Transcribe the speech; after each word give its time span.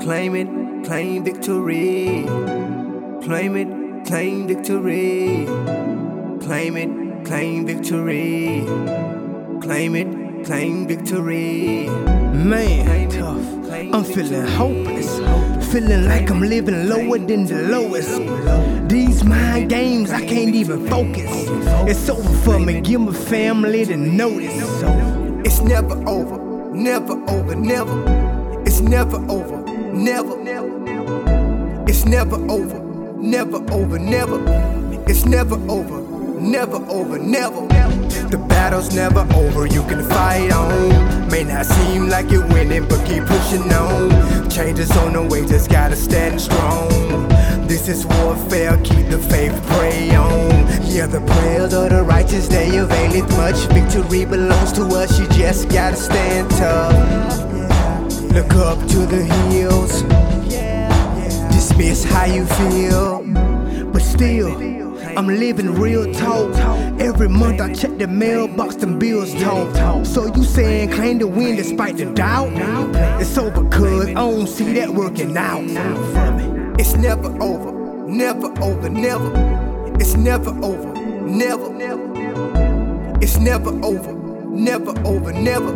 Claim 0.00 0.34
it, 0.34 0.48
claim 0.86 1.24
victory. 1.24 2.24
Claim 3.22 3.56
it, 3.56 4.06
claim 4.06 4.48
victory. 4.48 5.46
Claim 6.40 6.76
it, 6.76 7.24
claim 7.26 7.66
victory. 7.66 8.64
Claim 9.60 9.94
it, 9.94 10.46
claim 10.46 10.88
victory. 10.88 11.86
Man, 11.88 13.10
tough. 13.10 13.46
I'm 13.94 14.04
feeling 14.04 14.46
hopeless. 14.46 15.18
Feeling 15.70 16.06
like 16.08 16.30
I'm 16.30 16.40
living 16.40 16.88
lower 16.88 17.18
than 17.18 17.44
the 17.44 17.62
lowest. 17.68 18.88
These 18.88 19.22
mind 19.22 19.68
games, 19.68 20.10
I 20.10 20.24
can't 20.24 20.54
even 20.54 20.88
focus. 20.88 21.30
It's 21.88 22.08
over 22.08 22.32
for 22.42 22.58
me, 22.58 22.80
give 22.80 23.02
my 23.02 23.12
family 23.12 23.84
the 23.84 23.98
notice. 23.98 24.82
It's 25.44 25.60
never 25.60 25.94
over, 26.08 26.74
never 26.74 27.12
over, 27.30 27.54
never. 27.54 28.30
It's 28.66 28.80
never 28.80 29.16
over, 29.30 29.59
never. 30.10 31.84
It's 31.86 32.04
never 32.04 32.36
over, 32.50 32.80
never 33.16 33.58
over, 33.72 33.98
never. 33.98 34.38
It's 35.06 35.24
never 35.24 35.54
over, 35.70 36.00
never 36.40 36.76
over, 36.90 37.18
never. 37.18 37.66
The 38.28 38.38
battle's 38.48 38.94
never 38.94 39.20
over, 39.34 39.66
you 39.66 39.82
can 39.84 40.02
fight 40.08 40.52
on. 40.52 41.28
May 41.30 41.44
not 41.44 41.66
seem 41.66 42.08
like 42.08 42.30
you're 42.30 42.46
winning, 42.48 42.88
but 42.88 43.06
keep 43.06 43.24
pushing 43.24 43.72
on. 43.72 44.50
Changes 44.50 44.90
on 44.96 45.12
the 45.12 45.22
way, 45.22 45.46
just 45.46 45.70
gotta 45.70 45.96
stand 45.96 46.40
strong. 46.40 47.28
This 47.68 47.88
is 47.88 48.04
warfare, 48.04 48.76
keep 48.82 49.08
the 49.08 49.18
faith, 49.18 49.54
pray 49.68 50.14
on. 50.16 50.50
Yeah, 50.86 51.06
the 51.06 51.20
prayers 51.20 51.72
of 51.72 51.90
the 51.90 52.02
righteous, 52.02 52.48
they 52.48 52.78
availeth 52.78 53.30
much. 53.36 53.56
Victory 53.72 54.24
belongs 54.24 54.72
to 54.72 54.82
us, 54.86 55.20
you 55.20 55.26
just 55.28 55.68
gotta 55.68 55.96
stand 55.96 56.50
tough. 56.50 57.59
Look 58.32 58.54
up 58.54 58.78
to 58.88 59.06
the 59.06 59.24
hills, 59.50 60.02
dismiss 61.52 62.04
how 62.04 62.26
you 62.26 62.46
feel. 62.46 63.24
But 63.92 64.02
still, 64.02 64.52
I'm 65.18 65.26
living 65.26 65.74
real 65.74 66.12
talk. 66.14 66.54
Every 67.00 67.28
month 67.28 67.60
I 67.60 67.72
check 67.74 67.98
the 67.98 68.06
mailbox, 68.06 68.76
them 68.76 69.00
bills 69.00 69.34
talk. 69.34 69.74
So 70.06 70.26
you 70.34 70.44
saying 70.44 70.92
claim 70.92 71.18
to 71.18 71.26
win 71.26 71.56
despite 71.56 71.96
the 71.96 72.06
doubt? 72.06 72.52
It's 73.20 73.36
over, 73.36 73.68
cuz 73.68 74.06
I 74.06 74.14
don't 74.14 74.46
see 74.46 74.74
that 74.74 74.90
working 74.90 75.36
out. 75.36 75.64
It's 76.78 76.94
never 76.94 77.30
over, 77.42 77.72
never 78.08 78.46
over, 78.62 78.88
never. 78.88 79.30
It's 79.98 80.14
never 80.14 80.50
over, 80.64 80.94
never. 81.26 81.68
It's 83.20 83.38
never 83.38 83.70
over, 83.84 84.12
never 84.48 84.94
over, 85.04 85.32
never. 85.32 85.72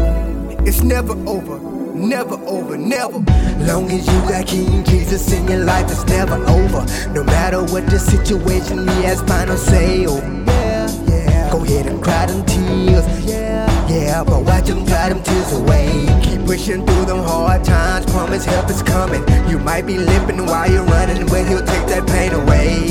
It's 0.65 0.83
never 0.83 1.15
over, 1.29 1.59
never 1.95 2.35
over, 2.47 2.77
never. 2.77 3.19
Long 3.65 3.91
as 3.91 4.07
you 4.07 4.21
got 4.29 4.47
King 4.47 4.85
Jesus 4.85 5.33
in 5.33 5.47
your 5.49 5.65
life, 5.65 5.91
it's 5.91 6.05
never 6.07 6.35
over. 6.35 6.85
No 7.13 7.25
matter 7.25 7.63
what 7.63 7.87
the 7.87 7.99
situation, 7.99 8.87
He 8.89 9.03
has 9.03 9.23
final 9.23 9.57
say. 9.57 10.07
Oh, 10.07 10.19
yeah, 10.47 10.91
yeah. 11.07 11.53
Go 11.53 11.63
ahead 11.65 11.87
and 11.87 12.03
cry 12.03 12.27
them 12.27 12.45
tears. 12.45 13.07
Yeah, 13.25 13.89
yeah. 13.89 14.25
But 14.25 14.45
watch 14.45 14.65
them 14.67 14.85
dry 14.85 15.09
them 15.09 15.23
tears 15.23 15.53
away. 15.53 16.07
Keep 16.23 16.47
pushing 16.47 16.85
through 16.85 17.07
them 17.07 17.19
hard 17.19 17.65
times. 17.65 18.07
Promise 18.07 18.45
help 18.45 18.69
is 18.71 18.83
coming. 18.83 19.23
You 19.49 19.59
might 19.59 19.87
be 19.87 19.99
limping 19.99 20.45
while 20.47 20.71
you're 20.71 20.85
running, 20.85 21.27
but 21.27 21.47
He'll 21.47 21.65
take 21.65 21.87
that 21.87 22.07
pain 22.07 22.33
away. 22.33 22.91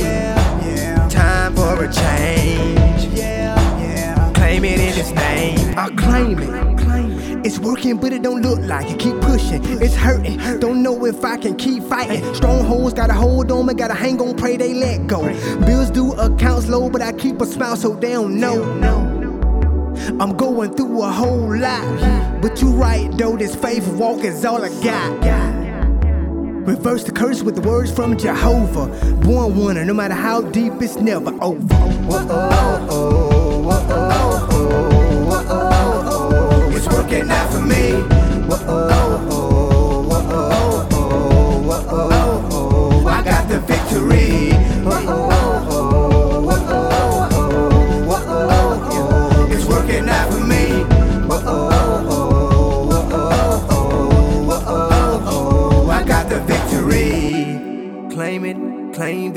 Time 1.09 1.55
for 1.55 1.83
a 1.83 1.91
change. 1.91 3.13
Yeah, 3.13 3.55
yeah. 3.79 4.31
Claim 4.33 4.65
it 4.65 4.79
in 4.79 4.93
His 4.93 5.11
name. 5.11 5.77
I 5.77 5.89
claim 5.89 6.39
it. 6.39 6.72
It's 7.43 7.59
working, 7.59 7.97
but 7.97 8.13
it 8.13 8.21
don't 8.21 8.41
look 8.41 8.59
like 8.61 8.89
it. 8.89 8.99
Keep 8.99 9.19
pushing, 9.21 9.61
it's 9.81 9.95
hurting. 9.95 10.37
Don't 10.59 10.81
know 10.81 11.05
if 11.05 11.25
I 11.25 11.35
can 11.37 11.55
keep 11.55 11.83
fighting. 11.83 12.23
Strongholds 12.33 12.93
gotta 12.93 13.13
hold 13.13 13.51
on, 13.51 13.65
me 13.65 13.73
gotta 13.73 13.93
hang 13.93 14.21
on, 14.21 14.35
pray 14.35 14.55
they 14.55 14.73
let 14.73 15.07
go. 15.07 15.23
Bills 15.65 15.91
due, 15.91 16.13
accounts 16.13 16.67
low, 16.69 16.89
but 16.89 17.01
I 17.01 17.11
keep 17.11 17.41
a 17.41 17.45
smile 17.45 17.75
so 17.75 17.95
they 17.95 18.11
don't 18.11 18.39
know. 18.39 18.63
I'm 20.19 20.35
going 20.37 20.73
through 20.73 21.01
a 21.01 21.09
whole 21.09 21.57
lot, 21.57 22.41
but 22.41 22.61
you 22.61 22.71
right 22.71 23.09
though. 23.17 23.35
This 23.35 23.55
faith 23.55 23.87
walk 23.89 24.23
is 24.23 24.45
all 24.45 24.63
I 24.63 24.69
got. 24.81 25.63
Reverse 26.65 27.03
the 27.03 27.11
curse 27.11 27.43
with 27.43 27.55
the 27.55 27.61
words 27.61 27.91
from 27.91 28.17
Jehovah. 28.17 28.87
Born 29.15 29.57
winner, 29.57 29.83
no 29.83 29.93
matter 29.93 30.13
how 30.13 30.41
deep, 30.41 30.73
it's 30.81 30.95
never 30.95 31.31
over. 31.43 31.59
It's 31.59 33.22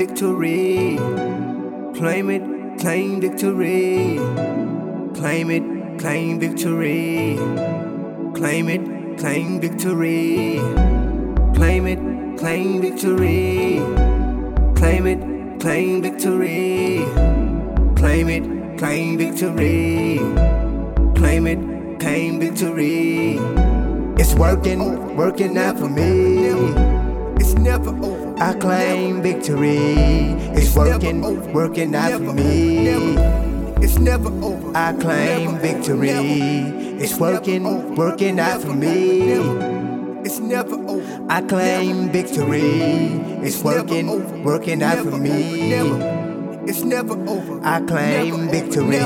victory. 0.07 0.97
Claim 1.95 2.29
it, 2.29 2.79
claim 2.79 3.21
victory. 3.21 4.17
Claim 5.13 5.51
it, 5.51 5.99
claim 5.99 6.39
victory. 6.39 7.35
Claim 8.35 8.69
it, 8.69 9.17
claim 9.19 9.59
victory. 9.59 10.59
Claim 11.55 11.87
it, 11.87 12.37
claim 12.37 12.81
victory. 12.81 13.79
Claim 14.75 15.07
it, 15.07 15.59
claim 15.59 16.01
victory. 16.01 16.99
Claim 17.95 18.29
it, 18.29 18.77
claim 18.77 19.17
victory. 19.17 20.19
Claim 21.15 21.47
it, 21.47 21.99
claim 21.99 22.39
victory. 22.39 23.37
It's 24.17 24.33
working, 24.35 25.15
working 25.15 25.57
out 25.57 25.77
for 25.77 25.89
me. 25.89 26.47
It's 27.39 27.53
never 27.55 27.89
over. 27.89 28.16
I 28.39 28.53
claim 28.53 29.23
victory. 29.23 29.95
It's 30.53 30.75
working, 30.75 31.21
working 31.53 31.95
out 31.95 32.11
for 32.11 32.33
me. 32.33 32.87
It's 33.81 33.97
never 33.97 34.29
over. 34.45 34.77
I 34.77 34.93
claim 34.93 35.57
victory. 35.57 36.11
It's 37.01 37.17
working, 37.19 37.95
working 37.95 38.39
out 38.39 38.61
for 38.61 38.73
me. 38.73 39.31
It's 40.23 40.39
never 40.39 40.75
over. 40.87 41.25
I 41.27 41.41
claim 41.41 42.11
victory. 42.11 42.61
It's 43.41 43.63
working, 43.63 44.43
working 44.43 44.83
out 44.83 44.99
for 44.99 45.17
me. 45.17 45.73
It's 46.69 46.83
never 46.83 47.13
over. 47.27 47.59
I 47.65 47.81
claim 47.81 48.49
victory. 48.49 48.97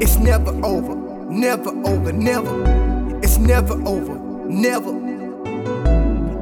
It's 0.00 0.18
never 0.18 0.52
over. 0.64 0.94
Never 1.32 1.70
over. 1.84 2.12
Never. 2.12 3.18
It's 3.24 3.38
never 3.38 3.74
over. 3.88 4.14
Never. 4.46 4.94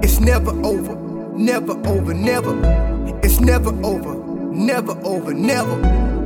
It's 0.02 0.20
never 0.20 0.50
over. 0.66 0.99
Never 1.36 1.72
over. 1.88 2.14
Never. 2.14 2.54
It's 3.22 3.40
never 3.40 3.70
over. 3.84 4.14
Never 4.52 4.92
over. 5.04 5.32
Never. 5.32 6.19